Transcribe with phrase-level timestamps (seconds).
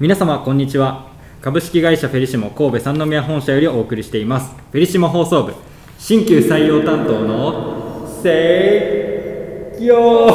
[0.00, 1.12] 皆様こんにちは。
[1.42, 4.54] 株式会社フェリシモ神戸三宮本社よりお送りしています。
[4.72, 5.54] フェリシモ放送部
[5.98, 10.28] 新旧採用担当のせいよ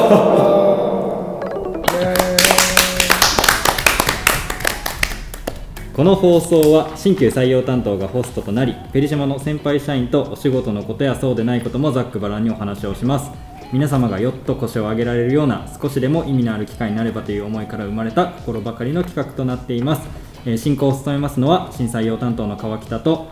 [5.94, 13.47] この放送は新旧採用担当がホストとなりフェリシモの先輩社員とお仕事のことやそうでないこともざっくばらんにお話をします。
[13.74, 20.08] 皆様がよっと腰を上げられるような少しでも意味のある機会になればという思いから生まれた心ばかりの企画となっています、
[20.46, 23.28] えー進行を務めますのは新採用担当の川北と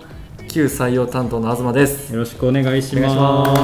[0.49, 2.11] 旧採用担当の東です。
[2.11, 3.55] よろしくお願いしま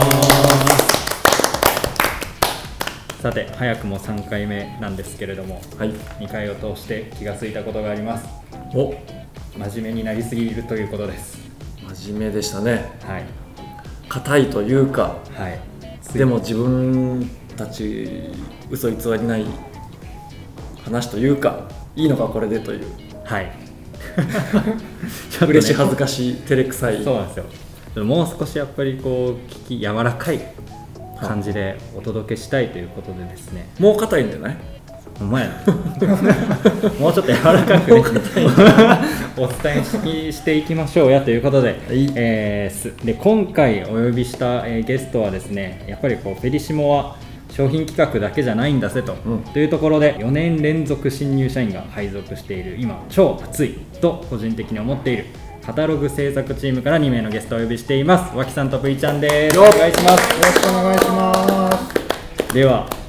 [3.17, 3.22] す。
[3.22, 5.90] さて早くも3回目なんですけれどもはい。
[5.92, 8.28] 2回を通して気がついたことがあります。
[8.73, 8.94] お。
[9.58, 11.38] 真面目になりすぎるということです。
[11.95, 12.92] 真面目でしたね。
[13.03, 13.42] はい。
[14.12, 15.70] 硬いというかはい
[16.14, 18.30] でも自分たち
[18.70, 19.46] 嘘偽りない
[20.84, 22.86] 話というかいいのかこれでという。
[23.24, 23.46] はい。
[23.46, 23.52] ね
[25.48, 27.03] 嬉しい恥ずかしい照れくさい。
[27.03, 27.38] そうなんです
[27.98, 28.03] よ。
[28.06, 30.40] もう少しやっぱりこう聞き柔らかい
[31.22, 33.68] 感じでお届けしたいということでですね。
[33.80, 34.58] もう硬いんじゃない？
[35.22, 35.73] ほんまやな。
[37.00, 38.03] もうちょっと柔らかく、ね、
[39.38, 39.83] お伝え
[40.31, 41.80] ししていきましょうやということで,、
[42.16, 47.16] えーすで今回お呼びした、えーゲストはですねやっぱりこうフェリシモは
[47.52, 49.44] 商品企画だけじゃないんだぜと,、うん。
[49.53, 55.25] というところで4年連続新入社員が配属している今超熱いと個人的に思っている
[55.66, 58.35] カタログ制作チームから2名のゲストをお呼びしています。
[58.35, 59.59] 脇さんと V ちゃんです。
[59.59, 60.39] お願いします。
[60.39, 61.72] よろしくお願いしま
[62.50, 62.53] す。
[62.53, 63.00] では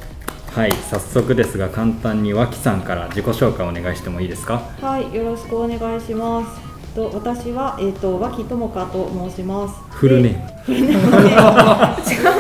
[0.55, 4.59] はい早速ですが簡単に脇さんから自己紹介お願いしてもいいですか？
[4.81, 6.61] はい、よろしくお願いします。
[6.95, 9.75] と私はえっ、と脇智香と申します。
[9.97, 11.31] フルネームでフルネームね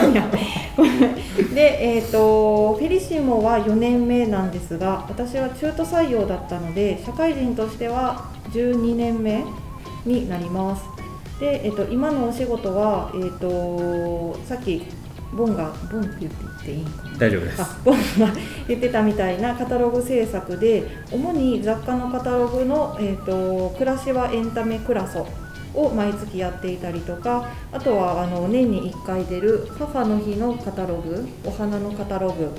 [0.04, 0.28] 違うんや。
[1.54, 9.42] でえっ、とフェリシモは4年目なんですが、私は中途採用だったので社会人としては12年目
[10.04, 10.82] になります。
[11.40, 14.82] でえっ、と今のお仕事はえっ、とさっき
[15.32, 17.18] ボンがボンって言って言っていいんかな？
[17.18, 18.02] 大丈夫ですあボンが
[18.68, 25.26] 言ってたみたいなカタログ制作で主に雑貨のカタログの、えー、と暮らしはエンタメクラソ
[25.74, 32.50] を毎月やっていたりとかあとはあの年に1回出る母の日のカタログお花のカタログ。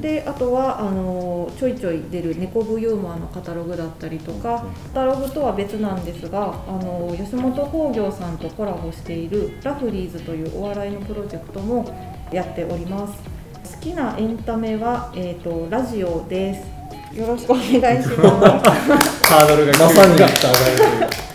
[0.00, 4.64] であとはあのちょいちょい出る猫ブユーモアのカタログだったりとか
[4.94, 11.84] カタログとは別なんですがあの吉本興業さんとコラボしているラフリーズというお笑いのプロジェクトも
[12.32, 13.40] やっております。
[13.74, 16.80] 好きなエンタメは、えー、とラジオです。
[17.18, 19.28] よろしくお願いします。
[19.28, 20.18] ハードルがまさに。
[20.18, 20.28] が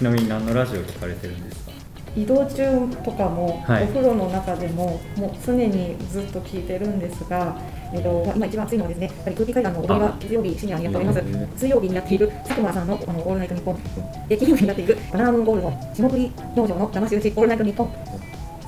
[0.00, 1.72] ちなみに何のラジオ聞かれてるんですか？
[2.16, 3.84] 移動中とかも、はい。
[3.84, 7.60] お風呂の中でももう常にずっと聞いてるんですが、
[7.92, 11.20] えー、と今一番暑いのはですねやっぱり空気階段の踊りが月曜日深夜にやっております。
[11.20, 13.78] うん水曜日にやっている佐久間さんのあのオールナイトニッポン。
[14.26, 17.92] で金曜日にやっているバナナムーンゴールド霜降り農場の騙し討ちオールナイトニッポン。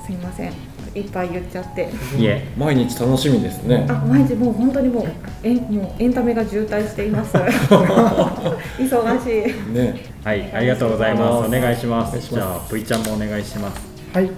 [0.05, 0.53] すみません
[0.95, 1.89] いっぱい言っちゃって。
[2.17, 2.47] いえ。
[2.57, 3.85] 毎日楽しみですね。
[3.89, 5.07] あ毎日もう本当にもう
[5.43, 7.35] エンもうエンタメが渋滞しています。
[8.77, 9.73] 忙しい。
[9.73, 10.05] ね。
[10.23, 11.47] はいありがとうございます。
[11.47, 12.19] お願いします。
[12.19, 13.81] じゃあ V ちゃんもお願いします。
[14.13, 14.29] はい、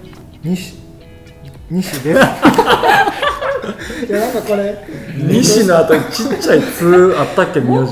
[0.44, 0.76] 西。
[1.70, 2.20] 西です。
[4.08, 4.78] いやなんかこれ。
[5.18, 7.72] 西の後にちっちゃい「つ」あったっけ名字。
[7.74, 7.86] もう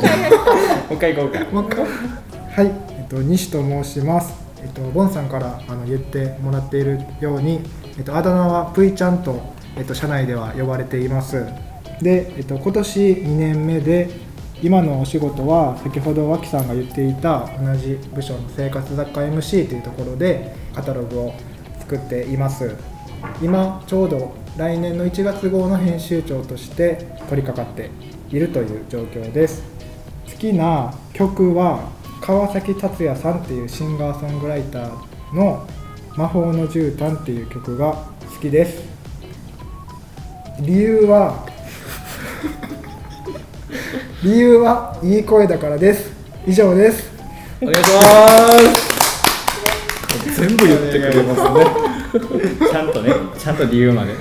[0.93, 1.39] 一回行こうか。
[1.51, 1.85] もう一回。
[1.85, 4.33] はい、えっと西と申します。
[4.61, 7.61] えっとボンさんからあの言ってもらっているように、
[7.97, 11.45] えっとあだ名はぷいちゃんとえっと社内では呼ばれています。
[12.01, 14.09] で、えっと今年2年目で
[14.61, 21.33] 今のお仕事は先ほど脇さんが言っていた同じ部署の生活雑貨 MC というところでカタログを
[21.79, 22.75] 作っています。
[23.41, 27.89] 今ちょうど来年の1月号の編集長として取り掛かって
[28.29, 29.63] いるという状況です
[30.31, 31.89] 好きな曲は
[32.21, 35.65] 川崎達也さんっていうシンガーソングライターの
[36.15, 38.05] 「魔法の絨毯」っていう曲が好
[38.41, 38.81] きです。
[40.61, 41.43] 理由は
[44.23, 46.11] 理由はいい声だからです。
[46.45, 47.09] 以上です。
[47.61, 47.87] お願いしま
[50.35, 50.39] す。
[50.39, 51.65] 全部言ってくれますね。
[52.69, 54.11] ちゃんとねちゃんと理由まで。
[54.13, 54.15] あ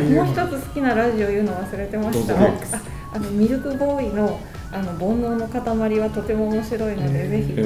[0.00, 2.34] もう一つ好きなラジオ言うの忘れてました。
[2.34, 2.38] あ
[3.14, 4.40] あのミルクボーイの
[4.72, 5.60] あの煩悩の塊
[6.00, 7.56] はとても面白いので、ぜひ聞い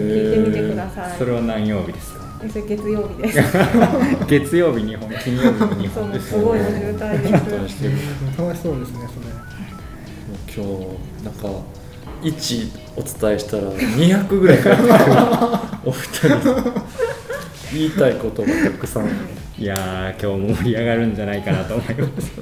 [0.44, 1.18] てみてください。
[1.18, 2.20] それは何曜日ですか？
[2.24, 3.40] えそれ月曜日です。
[4.28, 7.32] 月曜日2本金曜日も2そう本ですすごいの渋滞です。
[7.32, 9.08] 楽しそうですね。
[9.08, 9.48] それ
[10.54, 11.48] 今日なんか
[12.22, 14.94] 1お伝えしたら200ぐらい返ってくる
[15.84, 16.28] お二人
[17.72, 19.06] 言いたいことがたくさん
[19.58, 22.32] いやー今日も盛り上がるんじゃないかなと思います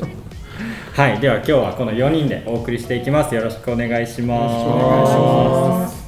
[0.94, 6.06] はいでは今日はこの4人でお送りしていきますよろしくお願いしますよろしくお願いします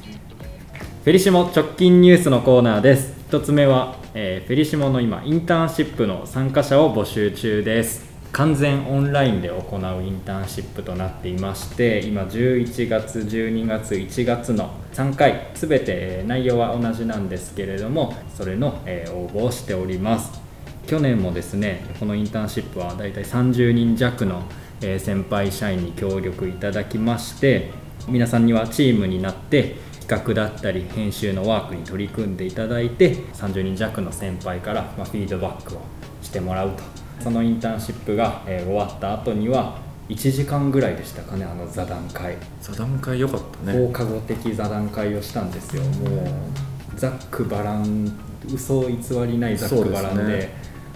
[1.04, 8.06] フェリシモ直近ニュースのコーナーです一つ目は、えーフェリシモの今インターンシップの参加者を募集中です。
[8.32, 20.40] 完全オンラインで行うインターンシップとなっていまして今11月12月1月の3回全て内容は同じなんですけれどもそれの、応募をしております。
[20.86, 24.42] 去年もですねこのインターンシップはだいたい30人弱の、
[24.80, 27.72] 先輩社員に協力いただきまして
[28.08, 29.76] 皆さんにはチームになって
[30.08, 35.82] 企画だったり編集のワークに取り組んでいただいて30人弱の先輩から、まあ、フィードバックを
[36.22, 36.82] してもらうと。
[37.20, 39.78] そのインターンシップが、えー終わった後には
[40.08, 42.36] 1時間ぐらいでしたかねあの座談会。
[42.62, 48.10] 座談会良かった放ね課後的座談会をしたんですよ、もうざっくばらん
[48.50, 48.96] 嘘偽
[49.26, 50.54] りないざっくばらんで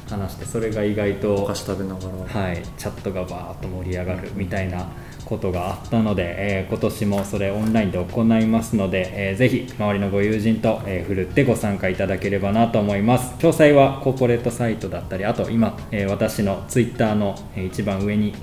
[0.09, 2.01] 話してそれが意外とお菓子食べなが
[2.35, 4.87] ら、はい、チャットがバーッと盛り上がるみたいな
[5.33, 13.35] ことがあったので、えー今年もそれオンラインで行いますので、えーぜひ周りのご友人と、えー、ふるってご参加いただければなと思います。
[13.39, 18.35] 詳細はコーポレートサイトだったりあと今、えー私のツイッターの、えー一番上に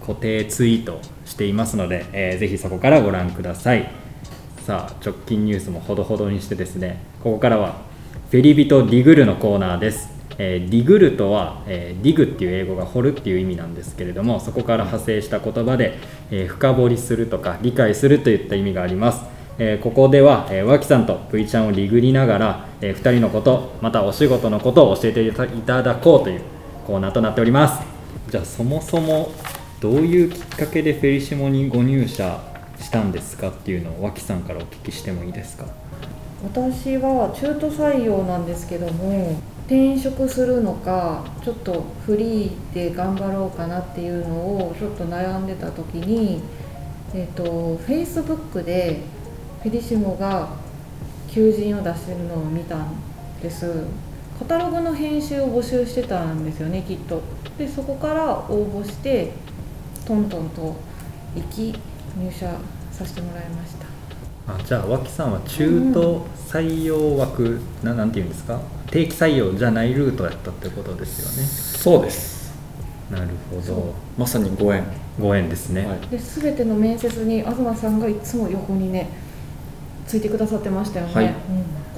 [0.00, 3.90] 固定ツイートしていますので、えーぜひそこからご覧ください。
[4.66, 7.76] さあ直近ニュースもほどほどにしてですねここからは
[8.30, 10.08] フェリビトディグルのコーナーです、
[10.38, 15.98] えーディグルとは、えーディグっていう英語が掘るっていう意味なんですけれどもそこから派生した言葉で、
[16.30, 19.22] えー深掘りするとか理解するといった意味があります、
[19.58, 26.40] えここでは、えー、脇さんと V ちゃんをディグりながら、え2人のことまたお仕事のことを教えていたいただこうという
[26.86, 27.82] コーナーとなっております。
[28.30, 29.30] じゃあそもそも
[29.80, 32.40] どういうきっかけでフェリシモにご入社
[32.80, 35.66] したんですかっていうのを脇さんからお聞きしてもいいですか？
[36.42, 46.42] 私は中途採用なんですけども転職するのかちょっとフリーで頑張ろうかなっていうのをちょっと悩んでた時に
[47.14, 49.00] えっ、と Facebook で
[49.62, 50.48] フェリシモが
[51.30, 52.94] 求人を出してるのを見たん
[53.40, 53.84] です。
[54.38, 57.22] カタログの編集を募集してたんですよねきっと。
[57.56, 59.32] でそこから応募して
[60.04, 60.74] トントンと
[61.36, 61.72] 行き
[62.18, 62.52] 入社
[62.90, 63.86] させてもらいました。
[64.52, 68.60] あじゃあ脇さんは中途採用枠、ななんていうんですか？
[68.94, 72.54] 定期採用じゃないルートやったってことですそうです。
[73.10, 73.92] よねなるほど。
[74.16, 74.84] まさにご縁、
[75.20, 79.08] ご縁ですね、はい、で全ての面接に東さんがいつも横にね
[80.06, 81.24] ついてくださってましたよね、はい。
[81.26, 81.32] うん。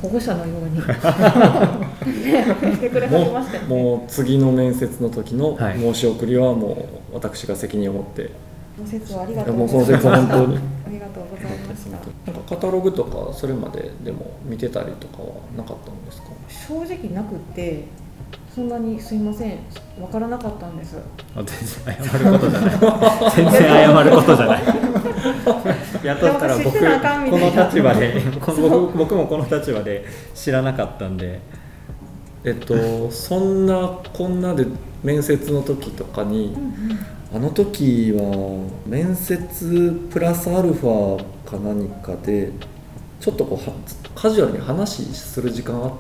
[0.01, 0.77] 保護者のように。
[0.81, 3.67] ねしてくれはりもましたよね。
[3.69, 5.79] うもう次の面接の時のはい。
[5.79, 8.31] 申し送りはもう私が責任を持って、
[8.81, 10.03] ご説はありがとうもうございました。
[10.03, 10.57] その説は本当に。
[10.87, 11.91] ありがとうございました。
[12.33, 15.29] なんかカタログとかそれまででも見てたりとかは
[15.59, 16.26] なかったんですか？
[16.69, 17.85] 正直なくって
[18.55, 19.59] そんなにすいません。
[20.01, 20.97] わからなかったんです。
[21.35, 22.79] あ全然謝ることじゃない。
[23.37, 24.63] 全然謝ることじゃない。
[26.07, 30.05] やっとったら僕この立場で僕 僕もこの立場で
[30.35, 31.41] 知らなかったんで。
[32.45, 34.65] えっとそんなこんなで
[35.03, 36.57] 面接の時とかに、
[37.35, 42.53] あの時は面接プラスアルファか何かで
[43.19, 43.75] ちょっとこうは
[44.15, 45.93] カジュアルに話する時間あっ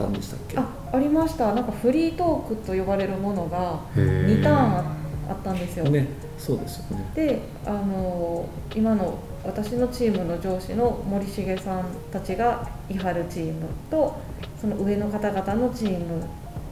[0.00, 0.58] たんでしたっけ？
[0.58, 1.54] あありました。
[1.54, 4.40] なんかフリートークと呼ばれるものがへー。
[4.40, 4.96] 2ターンあ
[5.30, 7.12] あったんですよ、ねそうですよね。
[7.14, 14.16] であの今の私のチームの上司の森重さんたちがいはるチームと
[14.60, 16.24] その上の方々のチーム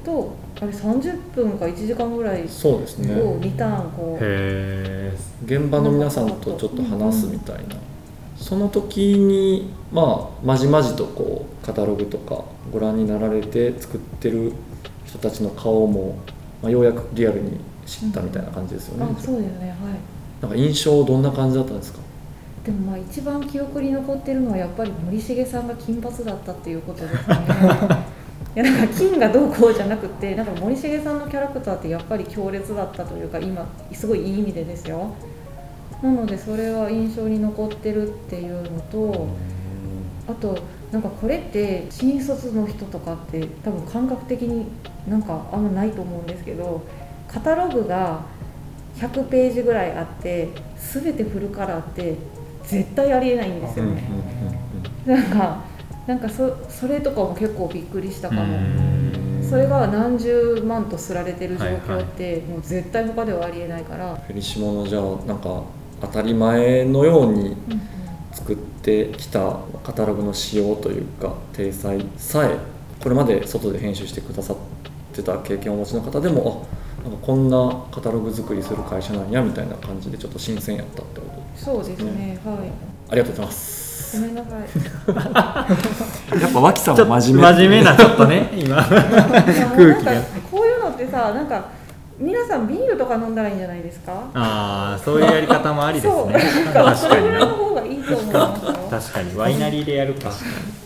[0.05, 3.15] とあれ30分か1時間ぐらいをそうですね。
[3.15, 4.25] 2ターンこう。
[4.25, 5.15] へ
[5.45, 7.77] 現場の皆さんとちょっと話すみたいな、
[8.37, 14.55] その時にまあまじまじとこうカタログとかご覧になられて作ってる
[15.05, 16.17] 人たちの顔も、
[16.63, 19.79] まあ、ようやくリアルに知ったみたいな感じですよね、あそうですねはい。
[20.41, 21.99] なんか印象どんな感じだったんですか？
[22.65, 27.19] でもまあ一番記憶に残ってるのはやっぱり森重さんが金髪だったっていうことですね。
[28.57, 35.11] いやなんか金がどうこうじゃなくてなんか森重さんのキャラクターってやっぱり強烈だったというか今すごいいい意味でですよ。
[36.03, 39.27] なのでそれは印象に残ってるっていうのと
[40.29, 40.57] あと
[40.93, 44.67] なんかこれって新卒の人とかって多分感覚的に
[45.07, 46.83] なんかあんまないと思うんですけど
[47.27, 48.23] カタログが
[48.97, 50.49] 100ページぐらいあって
[50.93, 52.17] 全てフルカラーって
[52.65, 54.03] 絶対ありえないんですよね、
[55.07, 55.65] なんか
[56.07, 58.59] なんかそそれとかも結構びっくりしたかも、
[59.43, 65.63] それが何十万とすられてる状況って、もう絶対他ではありえないから、フェリシモのじゃあなんか
[66.01, 67.57] 当たり前のように
[68.33, 72.57] 作ってきたカタログの仕様というか体裁さえ
[73.03, 74.57] これまで外で編集してくださっ
[75.13, 81.43] てた経験をお持ちの方でもあなんかこんなカタログ作りする会社なんやみたいな感じでちょっと新鮮やったってこと。
[81.57, 82.57] そうですね、はい。
[83.11, 84.21] ありがとうございます。
[84.21, 86.41] ごめんなさい。
[86.43, 88.77] やっぱ脇さんちょっとは真面目真面目なちょっとね今。
[88.85, 90.13] 空気が。
[90.13, 90.21] か
[90.51, 91.78] こういうのってさなんか
[92.19, 94.13] 皆さんビールとか飲んだらいいんじゃないですか？
[94.35, 96.27] ああそういうやり方もありですそう。
[96.29, 96.35] ね
[96.65, 96.71] な。
[96.71, 99.37] んかそ確かにれぐらいの方がいいと思いますよ確かに。
[99.37, 100.31] ワイナリーでやるか。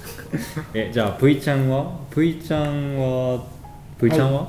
[0.74, 1.86] えじゃあぷいちゃんは？
[2.10, 3.42] ぷいちゃんは？
[3.98, 4.48] ぷいちゃんは、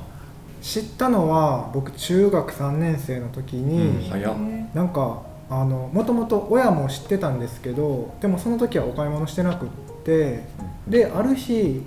[0.60, 4.68] 知ったのは僕中学3年生の時に、うん。
[4.74, 9.68] なんかあのもともと親も知ってたんですけどでもその時はお買い物してなくっ
[10.04, 10.42] て
[10.88, 11.82] である日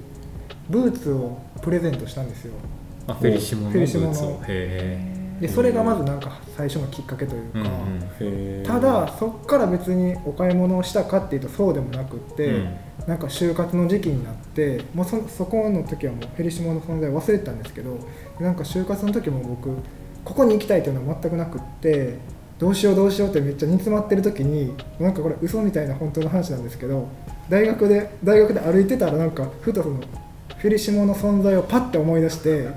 [0.69, 2.53] ブーツをプレゼントしたんですよ
[3.07, 4.41] あフェリシモのブフェリシモのーツを。
[4.47, 7.69] へでそれがまずなんか最初のきっかけというえ、か、
[8.19, 8.67] へー。
[8.67, 12.77] ただそっから別にお買い物をしたかっていうとそうでもなくって、うん。
[13.07, 17.97] なんか就活の時期になってもうそそこの時はもうフェリシモの存在忘れてたんですけど
[18.39, 19.69] なんか就活の時も僕
[20.25, 22.17] ここに行きたいというのは全くなくって
[22.59, 27.07] どうしようどうしようってめっちゃ煮詰まってる時になんかこれ嘘みたいな本当の話なんですけど
[27.47, 30.01] 大学で大学で歩いてたらなんかふとその
[30.57, 32.67] フェリシモの存在をパッて思い出して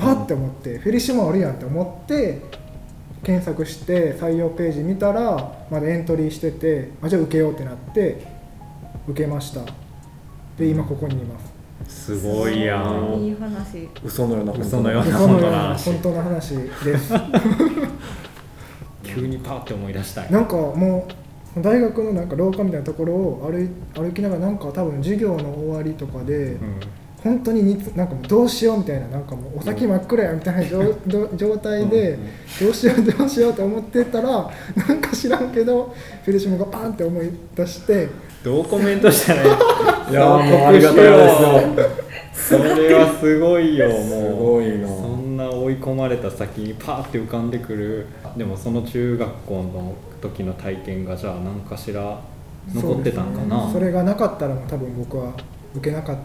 [0.00, 2.40] あっって思ってフェリシモあるやんって思って
[3.24, 8.24] 検索して採用ページ見たらまだエントリーしててあじゃあ受けようってなって
[9.08, 9.62] 受けました。
[10.56, 11.38] で今ここにいま
[11.86, 12.14] す。
[12.14, 13.14] すごいやん。
[13.20, 13.88] いい話。
[14.04, 15.84] 嘘のような嘘のようなそのような本当の話。
[15.90, 17.14] 本当の話です。
[19.02, 20.30] 急にパーって思い出したい。
[20.30, 21.08] なんかも
[21.56, 26.80] う大学のなんか廊下みたいなところを歩い歩きながらなんか多分授業の終わりとかで、うん
[27.24, 32.16] 本当ににつなんかもうどうしようみたいななんかもうお先真っ暗やみたいな状 ど状態で
[32.60, 35.92] どうしよう どうしようと思ってたらなんか知らんけど
[36.24, 38.08] フェルシモがパンって思い出して
[38.44, 39.48] どうコメントしたらいい？
[39.48, 42.58] いやーもうありがたいですよ。
[42.60, 44.86] それはすごいよもうすごいな。
[44.86, 48.06] そんな追い込まれた先にパーって浮かんでくる。
[48.36, 52.20] でもその中学校の時の体験がじゃあ何かしら
[52.72, 53.68] 残ってたんかな？
[53.72, 55.32] それがなかったらもう多分僕は
[55.74, 56.22] 受けなかった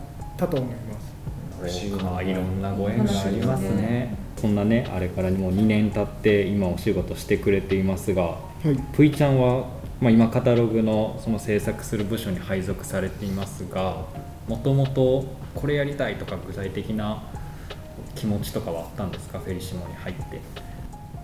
[0.48, 1.86] と思います。
[1.86, 4.16] いろんなご縁がありますね。
[4.38, 8.78] そんなねあれからもう2年経って今お仕事してくれていますがはい。
[8.94, 9.68] ぷいちゃんは、
[10.02, 14.06] まあ、今カタログのその制作する部署に配属されていますが
[14.50, 15.24] もともと
[15.56, 17.24] これやりたいとか具体的な
[18.16, 19.40] 気持ちとかはあったんですか？
[19.40, 20.42] フェリシモに入って。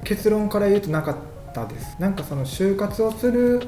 [0.06, 1.18] 結論から言うとなかっ
[1.54, 1.98] たです。
[2.00, 3.62] なんかその就活をする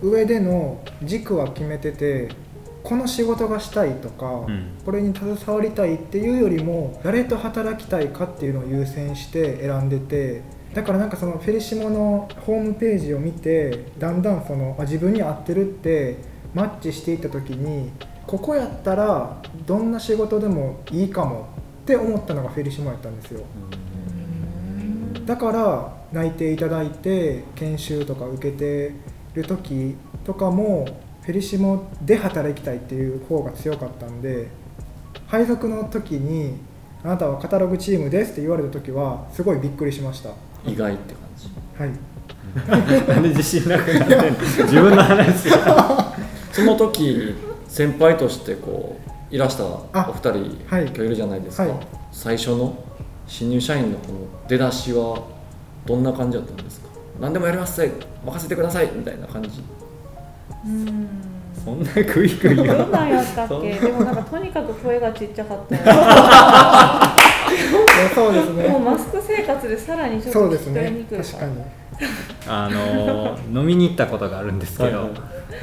[0.00, 2.28] 上での軸は決めてて
[2.82, 4.72] この仕事がしたいとか、うん。
[4.84, 10.42] これに携わりたいっていうよりも誰と働きたいかっていうのを優先して選んでて
[10.74, 16.16] だからなんかそのフェリシモのホームページを見てだんだんそのあ自分に合ってるって
[16.54, 17.90] マッチしていった時に
[18.26, 21.48] ここやったらどんな仕事でもいいかも
[21.82, 23.44] って思ったのがフェリシモやったんですよ。
[25.26, 28.94] だから内定いただいて研修とか受けて
[29.34, 30.86] る時とかも
[31.22, 34.48] フェリシモで働きたいっていう方が強かったんで
[35.26, 36.58] 配属の時に
[37.04, 40.30] 「あなたはカタログチームです」って言われた時はすごいびっくりしました。
[40.30, 40.34] は
[40.66, 41.48] 意外って感じ。
[41.86, 43.08] い。
[43.08, 44.38] なんで自信なくなってんの？
[44.40, 45.48] 自分の話。
[45.48, 46.12] が
[46.52, 47.34] その時
[47.68, 48.98] 先輩としてこ
[49.30, 50.86] ういらしたおあ二人はい。
[50.86, 51.72] 今日いるじゃないですか、はい。
[52.10, 52.74] 最初の
[53.26, 55.22] 新入社員のこの出だしは
[55.86, 56.88] どんな感じだったんですか
[57.20, 57.90] 何でもやりますせ
[58.24, 59.62] 任せてくださいみたいな感じ
[60.64, 61.08] うん。
[61.64, 63.72] そんなクイクイどよんなんやったっけ？
[63.74, 65.76] でもなんかとにかく声がちっちゃかった
[68.14, 70.90] そうですもうねマスク生活でさらにちょっと聞き取りそうですね。
[70.90, 71.62] にくいか確からに。
[72.48, 75.10] あのー飲みに行ったことがあるんですけど、はいは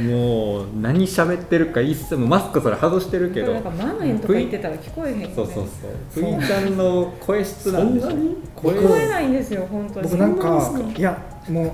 [0.02, 5.34] もう何喋ってるか一切もうマスクそれ外してるけどなんかマンエンとか言ってたら聞こえへんよね。
[5.36, 6.24] そうそうそう。
[6.38, 8.38] ふいちゃんの声質なんでしょそんなに？
[8.56, 8.76] 声。
[8.76, 10.08] 聞こえないんですよ本当に。
[10.08, 11.18] 僕なんかいや
[11.50, 11.72] もう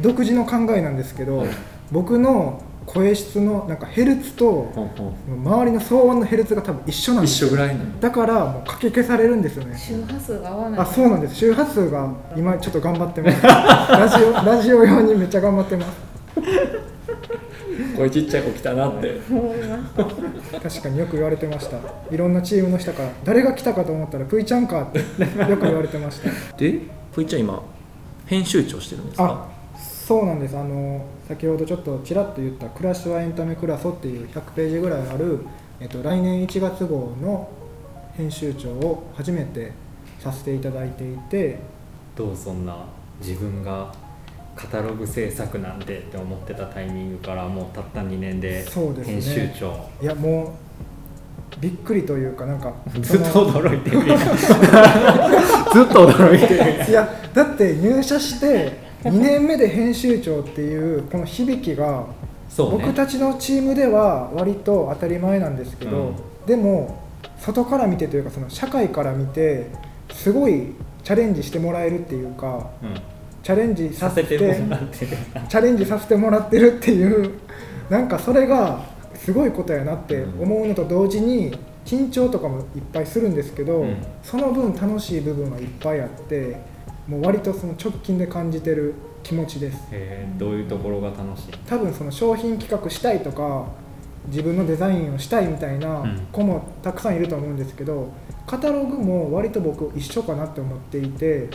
[0.00, 1.48] 独自の考えなんですけど、はい
[1.90, 4.72] 僕の声質のなんかヘルツと
[5.28, 7.48] 周りの騒音のヘルツが多分一緒なんですよ。
[7.48, 8.00] 一緒ぐらいなの。
[8.00, 9.76] だからもうかき消されるんですよね。
[9.78, 10.80] 周波数が合わない。
[10.80, 11.36] あそうなんです。
[11.36, 13.42] 周波数が今ちょっと頑張ってます。
[13.42, 15.90] ラジオ ラジオ用にめっちゃ頑張ってます。
[17.96, 19.20] 声ちっちゃい子来たなって。
[19.30, 19.82] 思いまし
[20.52, 21.76] た確かによく言われてました。
[22.10, 26.56] いろんなチームの人から誰が来たかと思ったらプイちゃんかってよく言われてました。
[26.56, 26.80] で
[27.12, 27.62] ふいちゃん今
[28.26, 29.24] 編集長してるんですか？
[29.24, 29.46] あ
[29.78, 30.56] そうなんです。
[30.56, 35.38] あの先ほどちょっとちらっと言った「暮らしはエンタメクラソ」っていう100ページぐらいある、
[35.78, 37.48] えっと、来年1月号の
[38.16, 39.70] 編集長を初めて
[40.18, 41.60] させていただいていて
[42.16, 42.84] どうそんな
[43.20, 43.94] 自分が
[44.56, 49.12] カタログ制作なんてって思ってたタイミングからもうたった2年でそうですね。
[49.12, 54.00] 編集長、いやもうびっくりというかなんか ずっと驚いてる。
[55.72, 56.90] ずっと驚いてる。
[56.90, 62.06] いやだって入社して2年目で編集長っていうこの響きが
[62.56, 66.16] 僕たちのチームでは割と当たり前なんですけど、うん。
[66.46, 67.02] でも
[67.38, 69.70] 外から見てというかその社会から見て
[70.12, 72.94] すごいチャレンジしてもらえるっていうかうん。
[73.42, 77.40] チャレンジささせてチャレンジさせてもらってるっていう
[77.88, 83.96] なんかそれがすごいことやなって思うのと同時に緊張とかもいっぱいするんですけど、うん。
[84.22, 86.56] その分楽しい部分はいっぱいあって
[87.10, 89.88] もう割とその直近で感じてる気持ちです。
[89.90, 91.52] へーどういうところが楽しい？
[91.66, 93.66] 多分その商品企画したいとか
[94.28, 96.26] 自分のデザインをしたいみたいなうん。
[96.32, 98.12] 子もたくさんいると思うんですけど
[98.46, 101.48] カタログも割と僕一緒かなって思っていて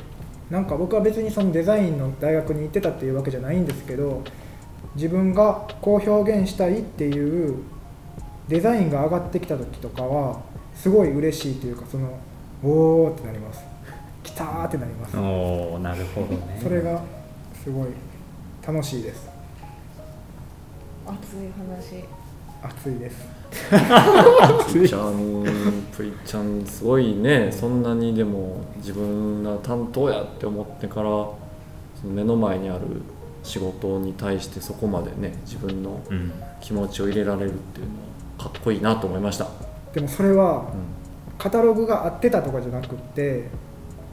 [0.50, 4.24] なんか僕は別にそのデザインの大学に行ってたっていうわけじゃないんですけど
[4.95, 7.55] 自分がこう表現したいっていう
[8.47, 10.41] デザインが上がってきた時とかは
[10.75, 12.19] すごい嬉しいというかその
[12.63, 13.63] おーってなります
[14.25, 15.17] きたーってなります。
[15.17, 16.60] おおなるほどね。
[16.62, 17.01] それが
[17.63, 17.88] すごい
[18.65, 19.29] 楽しいです。
[21.05, 22.03] 熱い話。
[22.63, 23.27] 熱いです。
[24.74, 24.89] ぷい。
[24.89, 25.44] ちゃん
[25.96, 27.51] ぷいちゃんすごいね。
[27.51, 32.79] そんなにでも自分が担当やって思ってからその目の前にある
[33.44, 37.94] 仕事に対してそこまでね自分のうん気持ちを入れられるっていうの
[38.39, 39.48] はかっこいいなと思いました、
[39.94, 40.63] でもそれはう
[41.38, 43.50] カタログが合ってたとかじゃなくって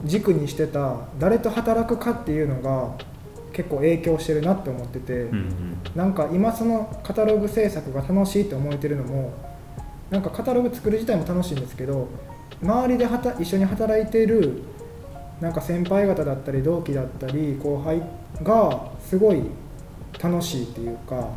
[0.03, 2.95] 軸にしてた誰と働くかっていうのが
[3.53, 5.77] 結構影響してるなって思ってて、うんうん。
[5.95, 9.33] なんか今そのカタログ制作が楽しいって思えてるのも
[10.09, 12.07] なんかカタログ作る自体も楽しいんですけど
[12.61, 14.63] 周りではた一緒に働いてる
[15.41, 18.01] なんか先輩方だったり同期だったり後輩
[18.43, 19.43] がすごい
[20.21, 21.27] 楽しいっていうか、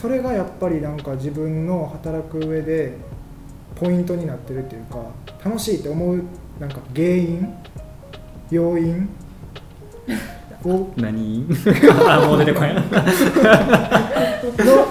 [0.00, 2.96] それがやっぱりなんか自分の働く上で
[3.74, 5.04] ポイントになってるっていうか
[5.44, 6.22] 楽しいって思う
[6.60, 7.56] なんか原因
[8.52, 9.08] 要因
[10.64, 11.46] を何？
[12.08, 12.82] あもう出てこないの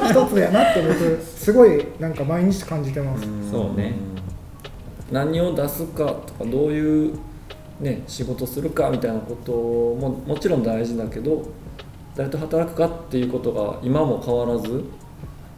[0.10, 3.94] 一つやなって僕すごいなんか毎日感じてます、んそうね。
[5.12, 7.14] 何を出すかとかどういう、
[7.80, 11.44] ね、仕事するかみたいなことももちろん大事だけど
[12.16, 14.84] 誰と働くかっていうことが今も変わらず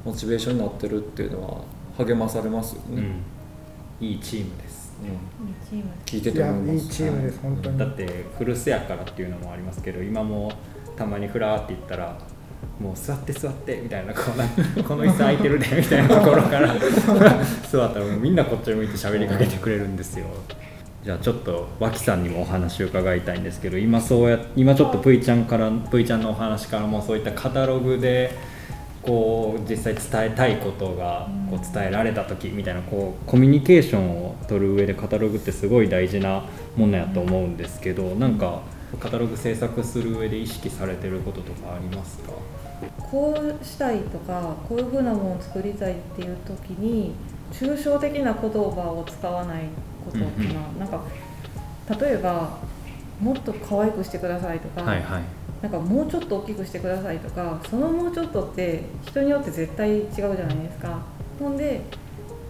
[0.04, 1.58] モチベーションになってるっていうのは
[1.98, 3.04] 励まされますよね、
[4.02, 4.08] うん。
[4.08, 5.48] いいチームですうん。
[5.48, 6.86] いいチーム聞いてて思います。
[6.86, 7.78] いいチームです本当に。
[7.78, 10.52] だって古巣やからっていうのもありますけど今も
[10.96, 12.18] たまにフラーって言ったら
[12.80, 14.22] もう座って座ってみたいなこ
[14.78, 16.74] う この椅子空いてるでみたいなところから
[17.72, 20.26] 座ったらもうみんなこっち向いて喋りかけてくれるんですよ。
[21.04, 28.32] じゃあちょっと脇さんにもお話を伺いたいんですけど今そうや今ちょっとぷいちゃんからぷいちゃんのお話からもそういったカタログで
[29.02, 38.62] こう実際伝えたいことがこう伝えられた時みたいなこうコミュニケーションを取る上でカタログってすごい大事なものやと思うんですけどなんか
[39.00, 42.34] カタログ制作する上で意識されてることとかありますか？
[43.00, 47.14] こうしたいとかこういうふうなものを作りたいっていう時に
[47.52, 49.64] 抽象的な言葉を使わない
[50.04, 50.80] ことかな、うんうん。
[50.80, 51.04] なんか
[52.00, 52.60] 例えば
[53.22, 55.04] もっと可愛くしてくださいとか、はい。
[55.62, 61.00] なんかもうちょっと大きくしてくださいとかそのもうちょっとって人によって絶対違うじゃないですか。
[61.40, 61.82] ほんで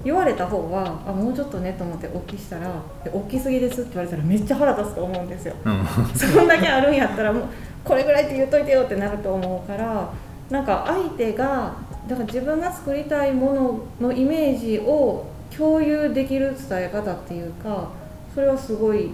[0.03, 5.55] 言われた方はあもうちょっとねと思って大きしたらで大きすぎですって言われたらめっちゃ腹立つと思うんですよ。
[5.63, 5.85] うん。
[6.15, 7.43] そんだけあるんやったらもう
[7.83, 10.09] これぐらいって言っといてよってなると思うから
[10.49, 11.73] なんか相手が
[12.07, 17.89] だから自分が作りたいもののイメージを共有できる伝え方っていうか
[18.33, 19.11] それはすごい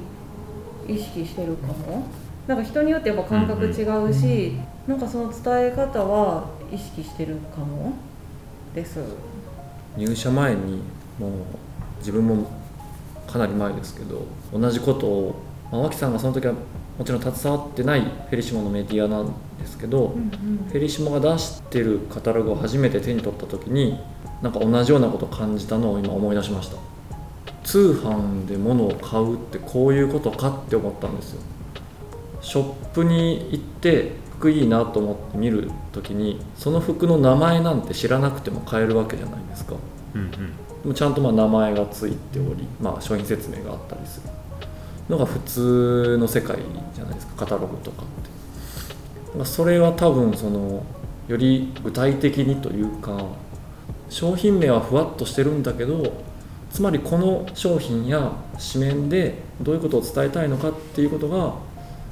[0.87, 2.03] 意識してるかも。
[2.47, 4.53] なんか人によってやっぱ感覚違うし、
[4.87, 7.93] なんかその伝え方は意識してるかも
[8.73, 8.99] です
[9.97, 10.81] 入社前に
[11.19, 11.31] もう
[11.99, 12.49] 自分も
[13.27, 15.35] かなり前ですけど同じことを、
[15.71, 16.53] まあ、脇さんがその時は
[16.97, 20.09] もちろん携わってないフェリシモのメディアなんですけど、
[20.67, 23.97] フェリシモが出してるカタログを初めて手に取った時に
[24.41, 26.77] なんか同じようなことを感じたのを今思い出しました。
[27.63, 31.41] 通販で物を買うってこういうことかって思ったんですよ。
[32.41, 39.75] ショップに行って服いいなと思って見る時にその服の名前なんて知らなくても買えるわけじゃないですか。
[40.15, 40.31] うんうん。
[40.31, 40.41] で
[40.85, 44.29] もちゃんとまあ名前がついており、まあ、商品説明があったりする。
[45.09, 46.57] のが普通の世界
[46.95, 47.33] じゃないですか。
[47.37, 48.05] カタログとかっ
[49.31, 49.37] て。
[49.37, 50.83] まあそれは多分その
[51.27, 53.25] より具体的にというか
[54.09, 56.11] 商品名はふわっとしてるんだけど
[56.71, 58.31] つまりこの商品や
[58.73, 61.53] 紙面でどういうことを伝えたいのかっていうことが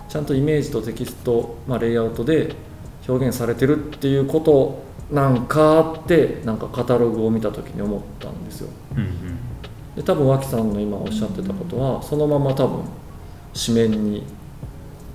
[0.10, 2.56] ちゃんとイメージとテキスト、まあ、レイアウトで
[3.08, 8.70] 表現されてるっていうことなんかってなんかカタログを見た時に思ったんですよ。
[8.96, 9.38] うんうん。
[9.96, 12.84] で多分脇さんの今おっしゃってたことはそのまま多分
[13.54, 14.24] 紙面に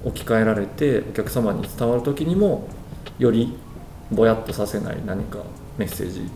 [0.05, 2.69] 置き換えられてお客様に伝わる時にも
[3.19, 3.57] より
[4.11, 5.39] ぼやっとさせない何か
[5.79, 6.29] メッセージ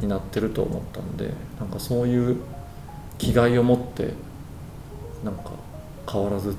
[0.00, 2.38] になってると思ったんでなんかそういう
[3.18, 4.14] 気概を持って
[5.22, 5.52] なんか
[6.10, 6.56] 変わらず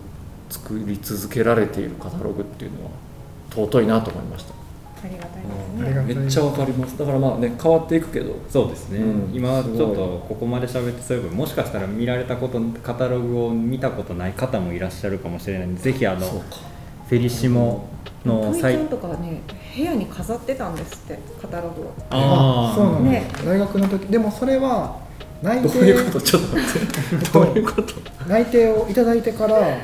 [0.49, 2.91] 作り続けられているカタログっていうのは
[3.51, 6.21] 尊いなと思いました、ありがたいうんですね。
[6.21, 6.97] めっちゃわかります。
[6.97, 8.35] だからまあね変わっていくけど。
[8.49, 9.35] そうですね、うん。
[9.35, 17.87] 今ちょっとここまで喋ってそういえばもしかしたら見られたことカタログを見たことない方もいらっしゃるかもしれないのでぜひあのフェリシモ
[18.25, 18.97] のサイト。
[18.97, 19.41] とかね
[19.75, 21.93] 部屋に飾ってたんですってカタログを。
[22.09, 22.75] あー。
[22.75, 23.29] そうなんね。
[23.45, 25.03] 大学の時でもそれは
[25.43, 26.21] 内どう定いうこと？
[26.21, 27.31] ちょっと待って。
[27.31, 27.93] どういうこと？
[28.27, 29.77] 内定をいただいてから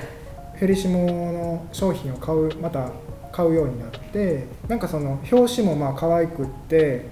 [0.61, 2.91] フェリシモの商品を買うまた
[3.31, 7.07] 買うようになってなんかその表紙もまあ可愛くって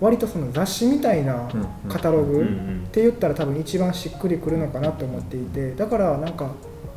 [0.00, 1.50] 割とその雑誌みたいな
[1.88, 6.52] カタログっんて言ったら多分一番しっくりくるのかなと思っていてだからなんか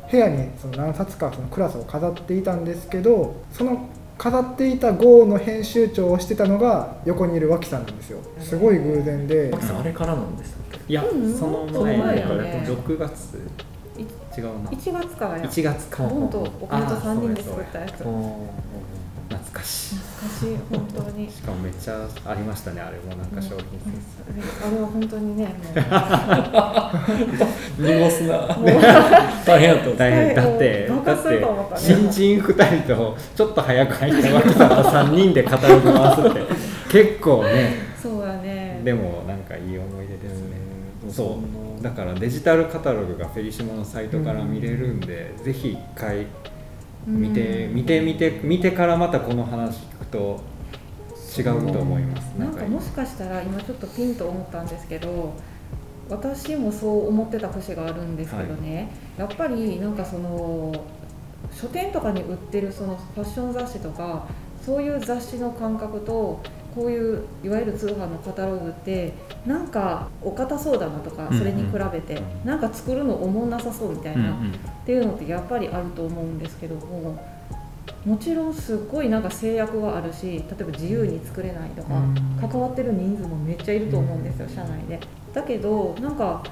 [0.08, 8.18] 部屋にその何冊かそのクラスを飾っていたんですけどその飾っていた GO の編集長をしてたのが横にいる脇さんなんですよ。
[8.40, 9.50] すごい偶然で。
[9.52, 9.78] 脇さん。
[9.78, 12.24] あれからなんでしたっけいや、うんそのその前ね。
[12.66, 13.67] 6月い
[14.36, 14.70] 違うな。
[14.70, 15.44] 1月からや。
[15.44, 18.04] 1月かボンとお金と3人で作ったやつ
[19.28, 19.96] 懐かしい。
[19.96, 21.28] 懐かしい本当に。
[21.30, 23.58] しかもめっちゃありましたねあれもなんか商品
[24.66, 25.44] あれは本当にね。
[27.78, 28.38] も 濁すな。
[28.38, 28.70] うもう。
[29.44, 29.84] 大変やった。
[29.84, 36.40] んです大変だっもてだって新人2人とちょっと早く入った脇さんと3人でカタログ回すって。
[36.90, 37.88] 結構ね。
[38.02, 38.80] そうやね。
[38.82, 40.56] でもなんかいい思い出ですね。
[41.04, 41.12] うん。
[41.12, 46.26] そうだからデジタルカタログがフェリシモのサイトから見れるんで、ぜひ一回
[47.06, 47.74] 見て、うん。
[47.74, 50.40] 見て見て見てからまたこの話聞くと
[51.38, 52.24] 違うと思います。
[52.38, 55.34] なんかもしかしたら今ちょっとピンと思ったんですけど
[56.08, 60.72] 私もそう思ってた節があるんですけどね、やっぱりなんかその
[61.52, 64.26] 書店とかに売ってるそのファッション雑誌とか
[64.64, 66.40] そういう雑誌の感覚と
[66.78, 69.12] こういういわゆる通販のカタログって
[69.44, 77.20] なんかお堅そうだなとかそれに比べて、なんか作るのおもんなさそうみたいな、っていうのってやっぱりあると思うんですけども
[78.04, 82.48] もちろんすっごいなんか制約があるし例えば自由に作れないとかうん。
[82.48, 85.00] 関わってる人数もめっちゃいると思うんですよ社内で。
[85.34, 86.44] だけどなんか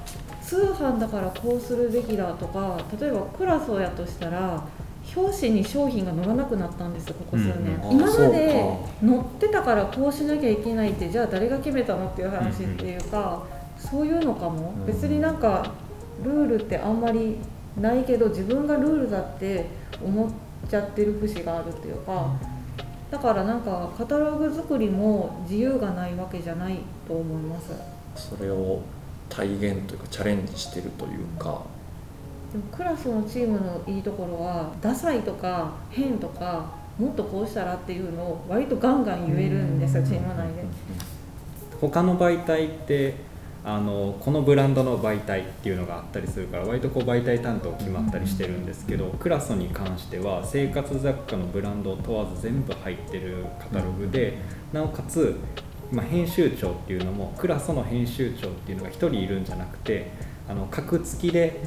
[0.43, 4.67] 通販だからこうするべきだとか例えばクラソやとしたら
[5.15, 9.07] 表紙に商品が載らなくなったんですよここ数年、うん今までか。
[9.07, 13.45] 載ってたからこうしなきゃいけないってじゃあ誰が決めたのっていう話っていうか、
[13.79, 14.87] そういうのかも、うん。
[14.87, 15.71] 別になんか
[16.25, 17.37] ルールってあんまり
[17.81, 19.67] ないけど自分がルールだって
[20.03, 20.31] 思っ
[20.69, 22.33] ちゃってる節があるっていうか、
[23.11, 27.73] だからなんかカタログ作りも自由がないわけじゃないと思います。
[28.17, 28.81] それを
[29.29, 31.63] 体現というかチャレンジしてるというか
[32.57, 40.65] でもクラスのチームのいいところはダサいとか変とかもっとこうしたらっていうのを割とガンガン言えるんですよチーム内で。
[41.79, 43.15] 他の媒体って
[43.63, 54.39] あのこのブランドの媒体っていうのがあったりするから割とこう媒体担当決まったりしてるんですけど、クラソに関しては生活雑貨のブランドを問わず全部入ってるカタログで、
[54.73, 55.37] なおかつ、
[55.93, 60.11] まあ、編集長っていうのもクラソの編集長っていうのが1人いるんじゃなくて
[60.49, 61.61] あの格付きで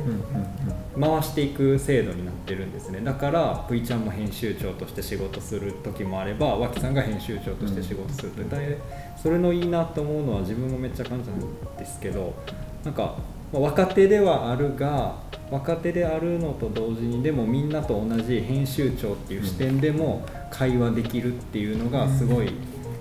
[1.00, 3.02] 回していく制度になってるんですね。
[3.02, 8.78] だから V ちゃんも編集長として仕事する時もあれば脇さんが編集長として仕事するとで
[9.22, 12.34] それのいいなと思うのは自分もめっちゃ感じたんですけど
[12.86, 13.18] なんか
[13.52, 15.16] まあ若手ではあるが
[15.52, 22.54] 若手であるのと同時にでもみんなと同じ編集長っていう視点でも会話できるっていうのがすごい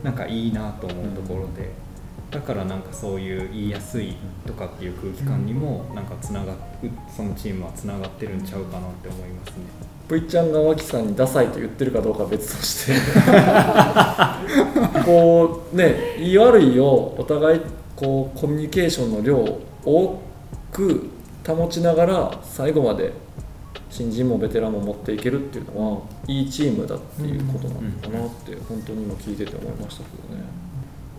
[0.02, 1.87] なんかいいなと思うところで。
[2.30, 6.56] だからなんかそういう言いやすいとかっていう空気感にもなんかつながっ
[7.14, 9.54] そのチームはつながってるんちゃうかなって思いますね。
[10.10, 12.92] V ちゃんが脇さんにダサいと言ってるかどうかは別として
[15.04, 17.60] こうね言い悪いをお互い
[17.94, 20.18] こうコミュニケーションの量を多
[20.72, 21.10] く
[21.46, 23.12] 保ちながら最後まで
[23.90, 30.67] 新人もベテランも持っていけるっていうのはいいチームだっていうことなのかなって本当に今聞いてて思いましたけどね。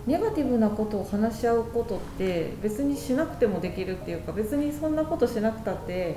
[0.06, 6.16] ネガティブなことを話し合うことって別にしなくてもできるっていうか別にそんなことしなくたって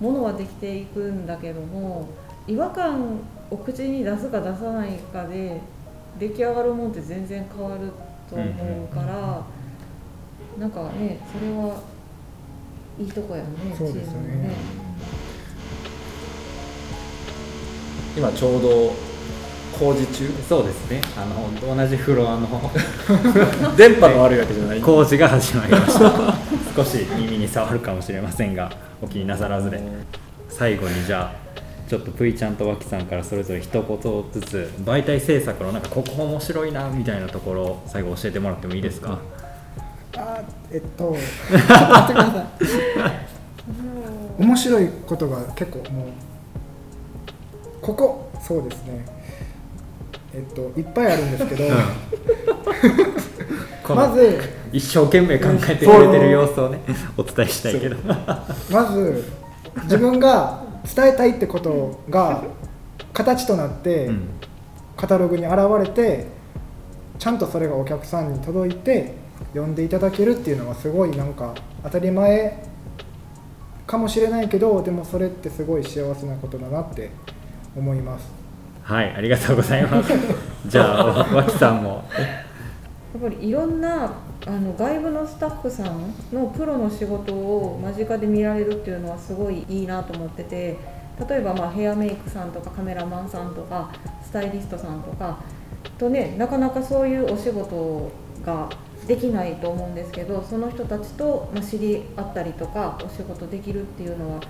[0.00, 2.08] ものはできていくんだけども
[2.46, 3.18] 違和感
[3.50, 5.60] を口に出すか出さないかで
[6.18, 7.92] 出来上がるもんって全然変わる
[8.28, 9.44] と思うから、
[10.58, 11.80] なんかねそれは
[12.98, 14.54] いいとこやねチームのね。
[18.16, 19.07] 今ちょうど
[19.78, 20.28] 工事中？
[20.48, 21.00] そうですね。
[21.16, 22.48] あの同じフロアの
[23.76, 26.34] 電波が悪いわけじゃない工事が始まりました。
[26.76, 29.80] 少し耳に触るかもしれませんがお気になさらずで。
[30.48, 39.20] 最後にじゃあちょっとぷいちゃんとわきさんからそれぞれ一言ずつ媒体制作のなんかここ面白いなみたいなところを最後教えてもらってもいいですか、
[40.16, 40.40] あ
[40.72, 41.16] えっと
[41.48, 42.44] ちょっと待ってください。
[44.42, 46.08] 面白いことが結構もう
[47.80, 49.17] ここそうですね
[50.34, 51.64] えっといっぱいあるんですけど
[53.84, 54.40] このまず
[54.72, 56.80] 一生懸命考えてくれてる様子をね
[57.16, 57.96] お伝えしたいけど。
[58.70, 59.24] まず
[59.84, 60.62] 自分が
[60.94, 62.42] 伝えたいってことが
[63.12, 64.28] 形となって、うん。
[64.98, 66.26] カタログに現れて
[67.18, 69.14] ちゃんとそれがお客さんに届いて
[69.52, 72.64] 読んでいただけるっていうのはすごいなんか当たり前
[73.86, 77.10] かもしれないけどでもそれってすごい幸せなことだなって
[77.76, 78.37] 思います
[78.88, 80.10] はいありがとうございます。
[80.66, 82.02] じゃあわわきさんも。
[82.14, 84.10] やっぱりいろんな
[84.46, 90.78] あの外部のスタッフさんのプロの仕事を間近で見られるっていうのはすごいいいなと思ってて
[91.28, 93.90] 例えばまあヘアメイクさんとかカメラマンさんとか
[94.24, 95.36] スタイリストさんとか
[95.98, 98.10] とねなかなかそういうお仕事
[98.42, 98.70] が
[99.06, 104.40] できないと思うんですけどその人たちとまあ知り合ったりとかお仕事できるっていうのは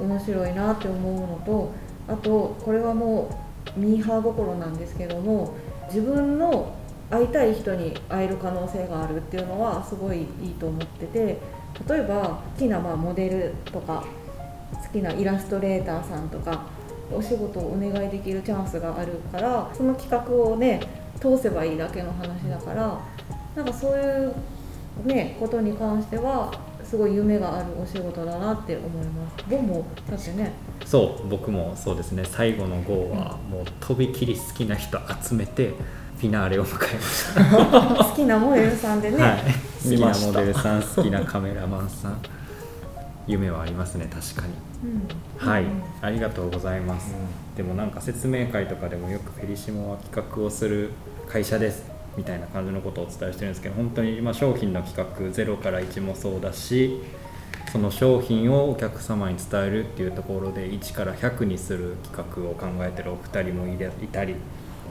[0.00, 1.70] 面白いなって思うのと
[2.08, 3.43] あとこれはもう
[3.76, 5.56] ミーハー心なんですけども
[5.88, 6.74] 自分の
[7.10, 11.38] 会いたい人に会える可能性があるっていうのはすごいいいと思ってて
[11.88, 14.04] 例えば好きなまあモデルとか
[14.72, 16.66] 好きなイラストレーターさんとか
[17.12, 20.80] お仕事をお願いできるチャンスがあるからその企画をね
[21.20, 23.00] 通せばいいだけの話だから
[23.54, 24.34] なんかそういう
[25.04, 26.52] ねことに関しては
[26.84, 29.44] すごい夢があるお仕事だなって思います。
[29.48, 30.52] ボンもだってね。
[30.84, 32.24] そう僕もそうですね。
[32.24, 35.74] 最後の号はもうとびきり好きな人集めて
[36.18, 38.04] フィナーレを迎えました。
[38.04, 39.38] 好きなモデルさんでね、はい、
[39.82, 42.18] 好きなモデルさん好きなカメラマンさん。
[43.26, 44.52] 夢はありますね確かに。
[44.84, 45.48] うん。
[45.48, 47.14] はい、うんありがとうございます、
[47.56, 50.90] でもなんか説明会とかでもよくフェリシモは企画をする
[51.26, 57.00] 会社ですみたいな感じのことをお伝えしてるんですけど本当に今商品の企画0から1もそうだし
[57.72, 64.36] その商品をお客様に伝えるっていうところで1から100にする企画を考えてるお二人もいれいたり、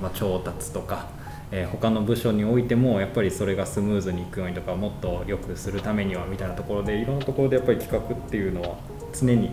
[0.01, 1.07] まあ、調達とか、
[1.51, 8.75] えー他の部署においてもやっぱりそれがスムーズにいくようにとかもっと良くするためにはみたいなところでいろんなところでやっぱり企画っていうのは
[9.13, 9.51] 常に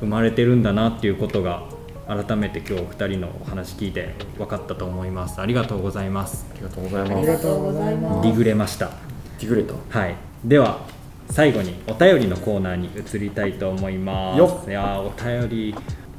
[0.00, 1.62] 生まれてるんだなっていうことが
[2.08, 5.42] 改めて今日お二人のお話聞いて分かったと思います。
[5.42, 6.46] ありがとうございます。
[6.50, 7.20] ありがとうございあます。
[7.20, 8.22] りがとうございます。
[8.22, 8.90] ディグれました。
[9.38, 10.86] ディグレたはいでは
[11.30, 14.70] 最後にお便りのコーナーに移りたいと思います。
[14.70, 15.74] いやーお便り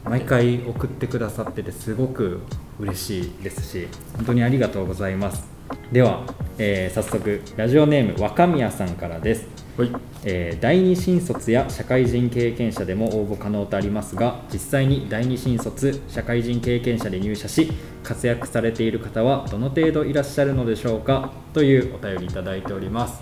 [0.05, 2.41] 毎回送ってくださっててすごく
[2.79, 5.49] 嬉しいですし本当にありがとうございます。
[5.91, 6.23] では、
[6.61, 9.47] えー早速ラジオネーム若宮さんからです。
[9.77, 9.91] はい。
[10.25, 17.71] えー第二新卒や社会人経験者でも応募可能とありますが実際に第二新卒社会人経験者で入社し
[18.03, 21.31] 活躍されている方はどの程度いらっしゃるのでしょうか？
[21.53, 23.21] というお便りいただいております。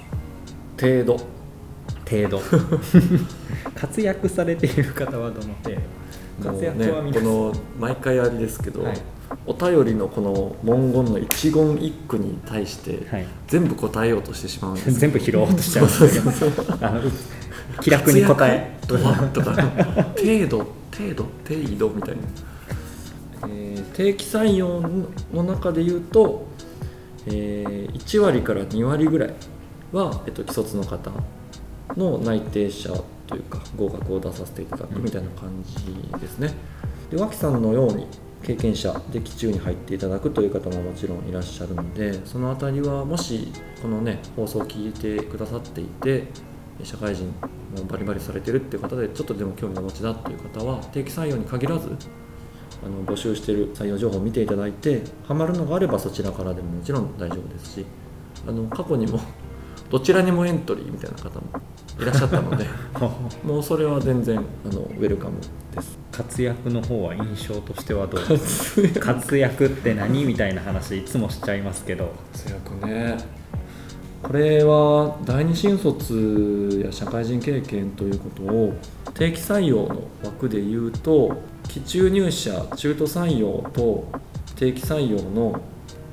[0.82, 1.17] 程度。
[2.10, 2.41] 程度。
[3.76, 5.76] 活躍されている方はどの程
[6.41, 6.52] 度？
[6.52, 8.97] 活躍はねこの毎回あれですけど、はい
[9.47, 13.25] お便りのこの文言の一言一句に対してはい。
[13.47, 16.21] 全部答えようとしてしまうんです 全部拾おうとしちゃうんです
[17.79, 18.77] け気楽に答え。
[18.88, 19.53] とか
[20.15, 20.57] 程度
[20.97, 22.21] 程度程度みたいな、
[23.49, 24.81] えー定期採用
[25.33, 26.45] の中で言うと、
[27.25, 29.33] えー1割から2割ぐらい
[29.91, 31.12] は、えっと、既卒の方
[31.95, 32.89] の内定者
[33.27, 36.53] というか合格を出させていただくみたいな感じですね、
[37.12, 38.07] で脇さんのように
[38.47, 46.27] 経験者で期中に入っていただくという方ももちろんいらっしゃるのでそのあたりはもしこのね放送を聞いてくださっていて
[46.81, 51.89] 社会人もバリバリされてるっていう方でちょっとでも興味をお持ちだという方は定期採用に限らず
[52.81, 57.86] あの募集している採用情報を見ていただいてハマるのがあればそちらからでももちろん大丈夫ですし
[58.47, 59.19] あの過去にも
[59.91, 61.47] どちらにもエントリーみたいな方も
[61.99, 62.65] いらっしゃったので
[63.43, 65.33] もうそれは全然あのウェルカム
[65.75, 68.27] です活躍の方は印象としてはどう？
[68.27, 70.25] ですか活躍って何？
[70.25, 72.12] みたいな話いつもしちゃいますけど。
[72.34, 73.17] 活躍ね。
[74.23, 78.73] これは第二新卒や社会人経験ということを
[79.13, 84.08] 定期採用の枠で言うと期中入社中途採用と
[84.56, 85.62] 定期採用の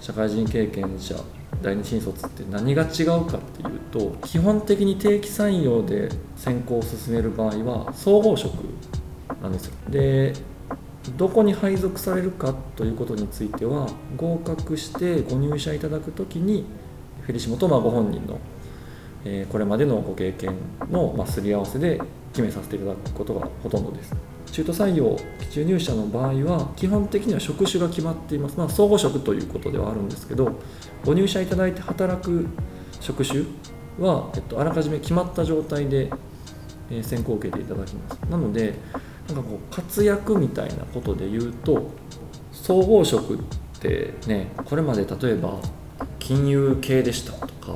[0.00, 1.14] 社会人経験者
[1.62, 8.52] 第二新卒って何が違うかっていうと基本的に定期採用で選考を進める場合は総合職
[9.44, 9.74] なんですよ。
[9.90, 10.32] で
[11.18, 16.64] どこに配属されるかということについては合格してご入社いただくときに
[17.20, 18.38] フェリシモとまご本人の
[19.26, 20.54] えーこれまでのご経験
[20.90, 22.00] の、ま、すり合わせで
[22.32, 24.16] 決めさせていただくことがほとんどです。
[24.50, 30.52] 中途採用期中入社の場合は基本的には職種が決まっています、まあ、総合職ということではあるんですけど
[31.04, 32.46] ご入社いただいて働く
[33.00, 33.42] 職種
[33.98, 36.10] は、えっと、あらかじめ決まった状態で、
[37.02, 38.18] 選考を受けていただきます。
[38.30, 38.74] なので
[39.28, 41.90] なんかこう活躍みたいなことで言うと
[42.52, 43.38] 総合職っ
[43.80, 45.58] てねこれまで例えば
[46.18, 47.74] 金融系でしたとか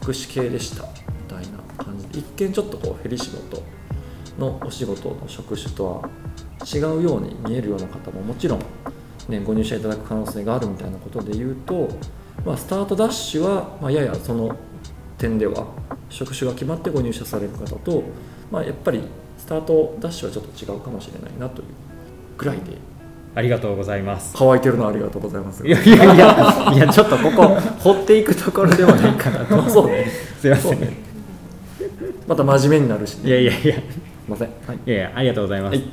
[0.00, 0.88] 福祉系でしたみ
[1.28, 2.08] たいな感じ。
[2.08, 3.62] で一見ちょっとこうヘリ仕事
[4.38, 6.10] のお仕事の職種とは
[6.72, 8.60] 違うように見えるような方ももちろん、
[9.28, 11.88] ね、ご入社いただく可能性があるみたいなことで言うと、
[12.44, 14.56] まあ、スタートダッシュは、まあ、ややその
[15.18, 15.66] 点では
[16.08, 18.02] 職種が決まってご入社される方と、
[18.50, 19.02] まあ、やっぱり
[19.50, 21.68] タートダッシュはちょっと違うかもしれないなという
[22.38, 22.78] ぐらいで。
[23.34, 24.32] ありがとうございます。
[24.36, 25.66] 乾いてるのありがとうございます。
[25.66, 27.48] いやいやいやいやちょっとここ
[27.82, 29.68] 掘っていくところでもないかなと。
[29.68, 30.06] そうね。
[30.40, 30.92] すいません、ね。
[32.28, 33.74] また真面目になるし、ね、いやいやいや。
[33.74, 33.82] すい
[34.28, 35.84] ません、はい、いやいやありがとうございます、はい。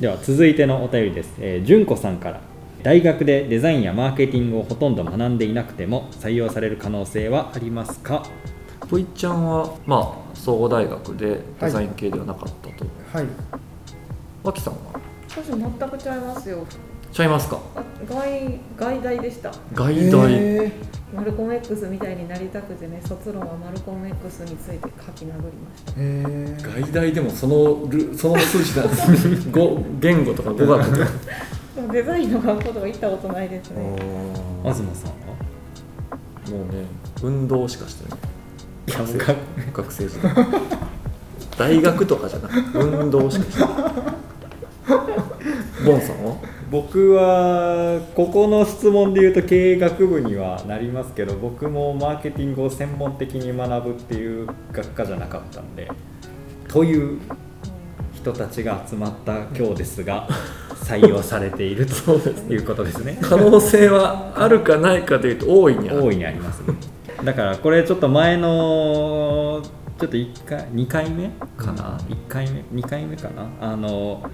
[0.00, 2.40] では続いてのお便りです、えー、純子さんから。
[2.82, 8.24] 大学でデザインやマーケティングをほとんど学んでいなくても採用される可能性はありますか？
[8.88, 13.26] ぽいちゃんはまあ総合大学でデザイン系ではなかったと、はい。
[14.42, 14.80] 脇さんは？
[15.28, 16.66] 私全くちゃいますよ。
[17.12, 17.60] ちゃいますか？
[17.76, 19.52] あ外外大でした。
[19.72, 20.72] 外大、え
[21.14, 26.68] マルコム X みたいになりたくてね卒論はマルコム X について書き殴りました。
[26.68, 31.10] 外大でもそのルその数字なんで語言語とか語学とか
[31.76, 33.96] でもデザインの学校とか行ったことないですね。
[34.62, 34.92] 東さんは？
[36.50, 36.84] もうね
[37.22, 38.18] 運動しかしてない。
[38.88, 39.36] いや学生。
[39.72, 40.34] 学生時代
[41.58, 43.70] 大学とかじゃなくて運動しかしてない。
[45.84, 46.36] ボンさんは？
[46.70, 55.88] 僕はここの質問で言うと経営学部にはなりますけど僕もマーケティングを専門的に学ぶっていう学科じゃなかったんで
[56.66, 57.20] という
[58.14, 60.26] 人たちが集まった今日ですが
[60.70, 62.16] 採用されていると
[62.52, 63.18] いうことですね。
[63.20, 66.74] 可能性はあるかないかというと大いにある大いにありますね。
[67.22, 69.62] だからこれちょっと前の
[69.98, 73.48] ちょっと1回2回目かな、1回目？2回目かな？
[73.60, 74.28] あの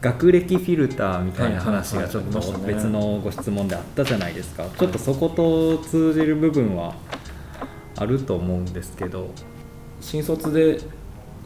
[0.00, 4.66] 学歴フィルターみたいな話がちょっと別のご質問であったじゃないですか。
[4.78, 6.94] ちょっとそこと通じる部分は
[7.96, 9.30] あると思うんですけど。
[10.00, 10.80] 新卒で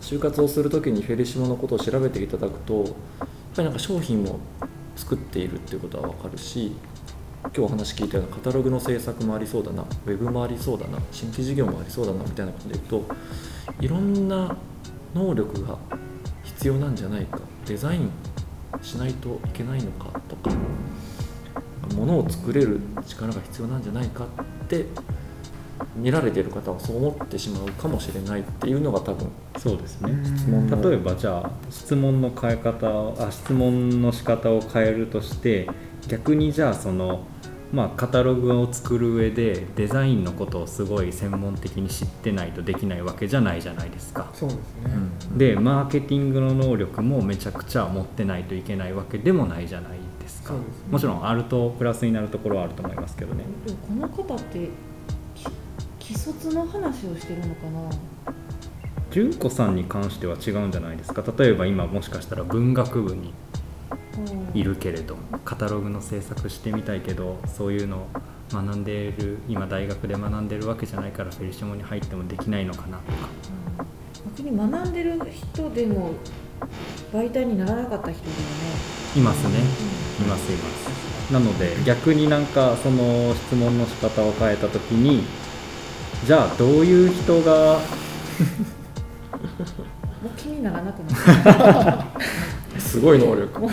[0.01, 2.87] 就活をするときにフェリシモのことを調べていただくとやっ
[3.55, 4.41] ぱりなんか商品を
[4.97, 6.73] 作っているっていうことは分かるし
[7.45, 13.15] 今日お話聞いたようなカタログの制作もありそうだなウェブもありそうだな新規事業もありそうだなみたいなことで言うと
[13.81, 14.57] いろんな
[15.15, 15.79] 能力が
[16.45, 18.11] 必要なんじゃないかデザイン
[18.83, 20.51] しないといけないのかとか
[21.95, 24.87] 物を作れる力が必要なんじゃないかって
[25.97, 30.11] 見られている方はそう思ってしまうかもしれないっていうのが多分そうですね。
[30.25, 35.69] 質問の例えばじゃあ質問の変え方あ質問の仕方を変えるとして
[36.09, 37.27] 逆にじゃあその
[37.73, 44.31] まあカタログを作る上でデザインのことをすごい専門的に知ってないとできないわけじゃないじゃないですか。
[44.33, 44.91] そうですね、
[45.37, 50.55] でマーケティングの能力もめちゃくちゃ持ってないといけないわけでもないじゃないですか。
[50.55, 50.59] すね。
[50.91, 53.45] もちろんあるとプラスになるところはあると思いますけどね。
[53.67, 54.71] でもこの方ってき
[56.09, 57.91] 既卒の話をしてるのかな？
[59.11, 61.23] 純子さんに関しては違うんじゃないですか？
[61.37, 63.35] 例えば今もしかしたら文学部に
[64.55, 68.07] いるけれどカタログの制作してみたいけどそういうのを
[68.51, 73.29] 学んでいる今大学で学んでるわけじゃないからフェリシモに入ってもできないのかなとか。
[74.39, 76.13] 逆に学んでる人でも
[77.13, 78.41] 媒体にならなかった人だよね。
[79.15, 79.59] いますね。
[79.59, 81.33] いますいます。
[81.35, 85.23] なので逆になんかその質問の仕方を変えた時に
[86.27, 87.81] じゃあどういう人がも
[90.25, 91.11] う気にならなくなっ
[91.45, 92.07] た。
[92.79, 93.67] すごい能力。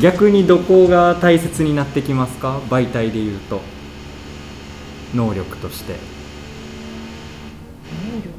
[0.00, 2.58] 逆にどこが大切になってきますか？
[2.68, 3.60] 媒体で言うと。
[5.14, 5.94] 能力として。
[7.92, 8.30] 能力？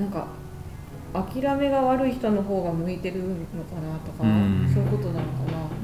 [0.00, 0.26] なんか
[1.12, 4.70] 諦めが悪い人の方が向いてるのかなとか、うん。
[4.72, 5.24] そういうことなのか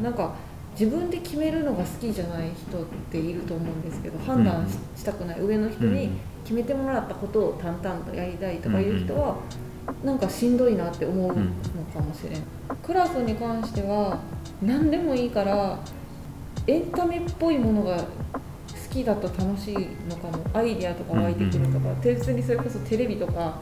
[0.03, 0.11] な。
[0.11, 0.35] なんか
[0.79, 6.11] 自分で決めるのが好きじゃない人っていると思うんですけど判断し,、したくない上の人に
[6.45, 9.37] 決めてもらったことを淡々とやりたいとかいう人は、
[10.05, 12.43] なんかしんどいなって思うのかもしれん、
[12.83, 14.21] クラスに関しては
[14.63, 15.79] 何でもいいから
[16.67, 18.05] エンタメっぽいものが好
[18.91, 19.75] きだと楽しい
[20.09, 20.45] のかも。
[20.53, 23.59] アイデアとか湧いてくるとか、別にそれこそテレビとか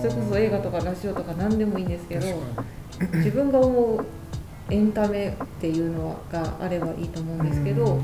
[0.00, 2.26] それこそ映画とかラジオとか何でもいいんですけど
[3.14, 4.04] 自分が思う
[4.70, 8.00] エンタメっていうのがあればいいと思うんですけど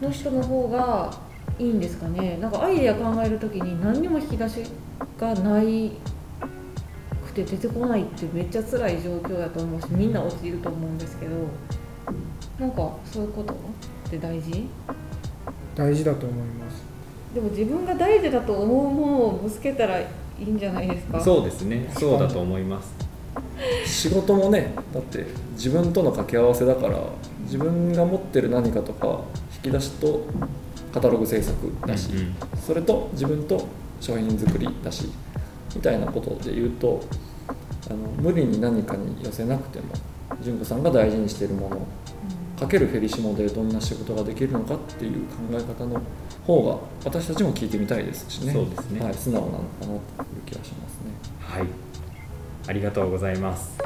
[0.00, 1.10] の人の方が
[1.58, 2.38] いいんですかね？
[2.38, 4.64] なんかアイデア考える時に何にも引き出し
[5.18, 5.92] がない
[7.26, 11.32] くて出てこないってめっちゃ辛い状況だと思うしみんな落ちると思うんですけど
[12.58, 13.56] なんかそういうことっ
[14.10, 14.68] て大事？
[15.74, 16.82] 大事だと思います。
[17.34, 20.06] でも自分が大事だと思うものをぶつけたらい
[20.40, 21.20] いんじゃないですか？
[21.20, 21.90] そうですね。
[21.98, 22.95] そうだと思います
[23.84, 26.98] 仕事もねだって自分との掛け合わせだから
[27.42, 29.22] 自分が持ってる何かとか
[29.64, 30.24] 引き出しと
[30.92, 32.34] カタログ制作だし、うん
[32.66, 33.68] それと自分と
[34.00, 35.08] 商品作りだし
[35.74, 37.00] みたいなことで言うと
[37.88, 39.94] あの無理に何かに寄せなくても
[40.42, 41.86] 純子さんが大事にしているもの
[42.58, 46.00] かけるフェリシモでどんな仕事ができるのかっていう考え方の
[46.46, 48.52] 方が私たちも聞いてみたいですしね。
[48.52, 49.00] そうですね。
[49.00, 50.00] はい、素直なのかなという
[50.46, 51.12] 気がしますね。
[51.40, 51.85] はい
[52.68, 53.78] ありがとうございます。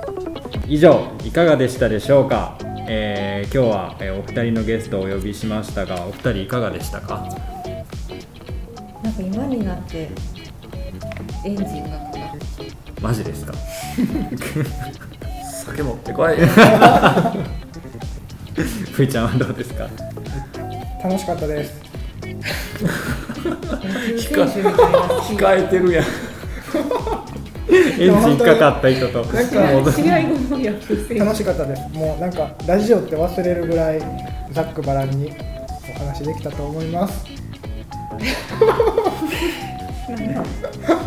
[0.67, 2.57] 以上いかがでしたでしょうか、
[2.89, 7.27] えー今日は、えーお二人のゲストをお呼びしましたがお二人いかがでしたか？
[9.03, 10.09] なんか今になって
[11.45, 12.41] エンジンがかかる
[13.01, 13.53] マジですか？
[15.65, 16.37] 酒持ってこい。
[18.93, 19.89] ふいちゃんはどうですか？
[21.03, 21.81] 楽しかったです。
[24.31, 26.05] 控えてるやん
[28.01, 29.23] エンジンかかった人と。
[29.25, 31.83] なんか試合後の野球選手楽しかったです。
[31.93, 34.01] もうなんかラジオって忘れるぐらい
[34.53, 35.33] ざっくばらんに
[35.95, 37.27] お話できたと思います。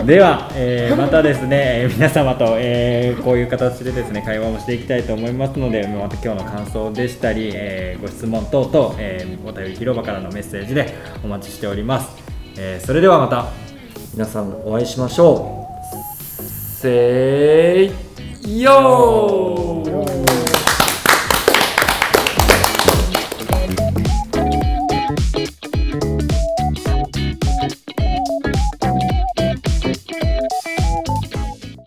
[0.06, 12.10] では、えーまたですね、えー皆様と、えーこういう形でですね会話もしていきたいと思いますのでまた今日の感想でしたり、えーご質問等々、えーお便り広場からのメッセージでお待ちしております、
[12.58, 13.48] えーそれではまた。
[14.14, 15.63] 皆さんお会いしましょう
[16.84, 20.33] せーよー。